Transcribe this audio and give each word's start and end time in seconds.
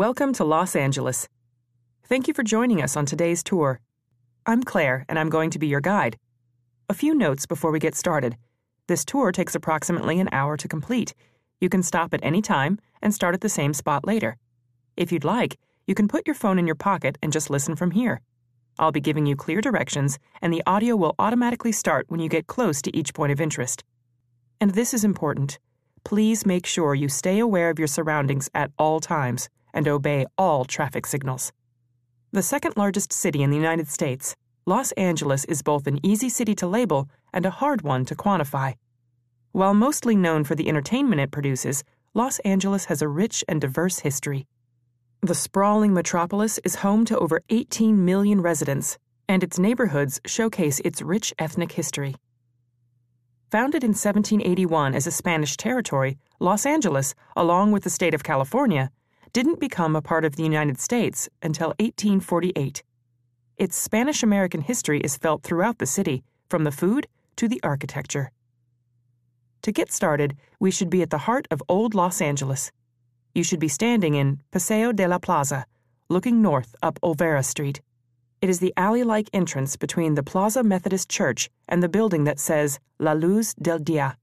Welcome 0.00 0.32
to 0.36 0.44
Los 0.44 0.74
Angeles. 0.74 1.28
Thank 2.04 2.26
you 2.26 2.32
for 2.32 2.42
joining 2.42 2.82
us 2.82 2.96
on 2.96 3.04
today's 3.04 3.42
tour. 3.42 3.80
I'm 4.46 4.62
Claire, 4.62 5.04
and 5.10 5.18
I'm 5.18 5.28
going 5.28 5.50
to 5.50 5.58
be 5.58 5.66
your 5.66 5.82
guide. 5.82 6.16
A 6.88 6.94
few 6.94 7.14
notes 7.14 7.44
before 7.44 7.70
we 7.70 7.80
get 7.80 7.94
started. 7.94 8.38
This 8.86 9.04
tour 9.04 9.30
takes 9.30 9.54
approximately 9.54 10.18
an 10.18 10.30
hour 10.32 10.56
to 10.56 10.66
complete. 10.66 11.12
You 11.60 11.68
can 11.68 11.82
stop 11.82 12.14
at 12.14 12.20
any 12.22 12.40
time 12.40 12.78
and 13.02 13.12
start 13.12 13.34
at 13.34 13.42
the 13.42 13.50
same 13.50 13.74
spot 13.74 14.06
later. 14.06 14.38
If 14.96 15.12
you'd 15.12 15.22
like, 15.22 15.58
you 15.86 15.94
can 15.94 16.08
put 16.08 16.26
your 16.26 16.34
phone 16.34 16.58
in 16.58 16.64
your 16.66 16.76
pocket 16.76 17.18
and 17.22 17.30
just 17.30 17.50
listen 17.50 17.76
from 17.76 17.90
here. 17.90 18.22
I'll 18.78 18.92
be 18.92 19.02
giving 19.02 19.26
you 19.26 19.36
clear 19.36 19.60
directions, 19.60 20.18
and 20.40 20.50
the 20.50 20.62
audio 20.66 20.96
will 20.96 21.14
automatically 21.18 21.72
start 21.72 22.06
when 22.08 22.20
you 22.20 22.30
get 22.30 22.46
close 22.46 22.80
to 22.80 22.96
each 22.96 23.12
point 23.12 23.32
of 23.32 23.40
interest. 23.40 23.84
And 24.62 24.70
this 24.70 24.94
is 24.94 25.04
important. 25.04 25.58
Please 26.04 26.46
make 26.46 26.64
sure 26.64 26.94
you 26.94 27.10
stay 27.10 27.38
aware 27.38 27.68
of 27.68 27.78
your 27.78 27.86
surroundings 27.86 28.48
at 28.54 28.70
all 28.78 29.00
times 29.00 29.50
and 29.72 29.88
obey 29.88 30.26
all 30.36 30.64
traffic 30.64 31.06
signals. 31.06 31.52
The 32.32 32.42
second 32.42 32.76
largest 32.76 33.12
city 33.12 33.42
in 33.42 33.50
the 33.50 33.56
United 33.56 33.88
States, 33.88 34.36
Los 34.66 34.92
Angeles 34.92 35.44
is 35.46 35.62
both 35.62 35.86
an 35.86 35.98
easy 36.04 36.28
city 36.28 36.54
to 36.56 36.66
label 36.66 37.08
and 37.32 37.44
a 37.44 37.50
hard 37.50 37.82
one 37.82 38.04
to 38.04 38.14
quantify. 38.14 38.74
While 39.52 39.74
mostly 39.74 40.14
known 40.14 40.44
for 40.44 40.54
the 40.54 40.68
entertainment 40.68 41.20
it 41.20 41.32
produces, 41.32 41.82
Los 42.14 42.38
Angeles 42.40 42.84
has 42.84 43.02
a 43.02 43.08
rich 43.08 43.44
and 43.48 43.60
diverse 43.60 44.00
history. 44.00 44.46
The 45.22 45.34
sprawling 45.34 45.92
metropolis 45.92 46.58
is 46.64 46.76
home 46.76 47.04
to 47.06 47.18
over 47.18 47.42
18 47.50 48.04
million 48.04 48.40
residents, 48.40 48.96
and 49.28 49.42
its 49.42 49.58
neighborhoods 49.58 50.20
showcase 50.24 50.80
its 50.80 51.02
rich 51.02 51.34
ethnic 51.38 51.72
history. 51.72 52.14
Founded 53.50 53.82
in 53.82 53.90
1781 53.90 54.94
as 54.94 55.06
a 55.06 55.10
Spanish 55.10 55.56
territory, 55.56 56.16
Los 56.38 56.64
Angeles, 56.64 57.14
along 57.36 57.72
with 57.72 57.82
the 57.82 57.90
state 57.90 58.14
of 58.14 58.22
California, 58.22 58.90
didn't 59.32 59.60
become 59.60 59.94
a 59.94 60.02
part 60.02 60.24
of 60.24 60.36
the 60.36 60.42
United 60.42 60.80
States 60.80 61.28
until 61.42 61.68
1848. 61.78 62.82
Its 63.56 63.76
Spanish 63.76 64.22
American 64.22 64.60
history 64.60 65.00
is 65.00 65.16
felt 65.16 65.42
throughout 65.42 65.78
the 65.78 65.86
city, 65.86 66.22
from 66.48 66.64
the 66.64 66.72
food 66.72 67.06
to 67.36 67.46
the 67.46 67.60
architecture. 67.62 68.32
To 69.62 69.72
get 69.72 69.92
started, 69.92 70.36
we 70.58 70.70
should 70.70 70.90
be 70.90 71.02
at 71.02 71.10
the 71.10 71.18
heart 71.18 71.46
of 71.50 71.62
Old 71.68 71.94
Los 71.94 72.20
Angeles. 72.20 72.72
You 73.34 73.44
should 73.44 73.60
be 73.60 73.68
standing 73.68 74.14
in 74.14 74.40
Paseo 74.50 74.92
de 74.92 75.06
la 75.06 75.18
Plaza, 75.18 75.66
looking 76.08 76.42
north 76.42 76.74
up 76.82 76.98
Olvera 77.02 77.44
Street. 77.44 77.80
It 78.40 78.48
is 78.48 78.58
the 78.58 78.72
alley 78.76 79.04
like 79.04 79.28
entrance 79.34 79.76
between 79.76 80.14
the 80.14 80.22
Plaza 80.22 80.62
Methodist 80.62 81.10
Church 81.10 81.50
and 81.68 81.82
the 81.82 81.88
building 81.90 82.24
that 82.24 82.40
says 82.40 82.80
La 82.98 83.12
Luz 83.12 83.54
del 83.54 83.78
Dia. 83.78 84.16